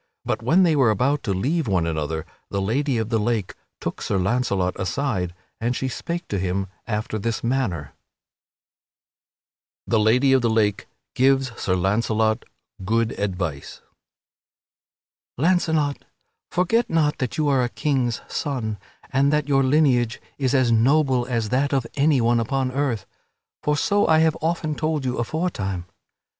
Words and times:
But 0.25 0.41
when 0.41 0.63
they 0.63 0.75
were 0.75 0.89
about 0.89 1.21
to 1.25 1.31
leave 1.31 1.67
one 1.67 1.85
another 1.85 2.25
the 2.49 2.59
Lady 2.59 2.97
of 2.97 3.09
the 3.09 3.19
Lake 3.19 3.53
took 3.79 4.01
Sir 4.01 4.17
Launcelot 4.17 4.75
aside, 4.79 5.35
and 5.59 5.75
she 5.75 5.87
spake 5.87 6.27
to 6.29 6.39
him 6.39 6.65
after 6.87 7.19
this 7.19 7.43
manner: 7.43 7.93
[Sidenote: 8.33 9.51
The 9.85 9.99
Lady 9.99 10.33
of 10.33 10.41
the 10.41 10.49
Lake 10.49 10.87
gives 11.13 11.51
Sir 11.61 11.75
Launcelot 11.75 12.45
good 12.83 13.11
advice] 13.19 13.83
"Launcelot, 15.37 16.03
forget 16.49 16.89
not 16.89 17.19
that 17.19 17.37
you 17.37 17.47
are 17.47 17.61
a 17.63 17.69
king's 17.69 18.21
son, 18.27 18.79
and 19.13 19.31
that 19.31 19.47
your 19.47 19.61
lineage 19.61 20.19
is 20.39 20.55
as 20.55 20.71
noble 20.71 21.27
as 21.27 21.49
that 21.49 21.73
of 21.73 21.85
anyone 21.93 22.39
upon 22.39 22.71
earth 22.71 23.05
for 23.61 23.77
so 23.77 24.07
I 24.07 24.17
have 24.17 24.35
often 24.41 24.73
told 24.73 25.05
you 25.05 25.19
aforetime. 25.19 25.85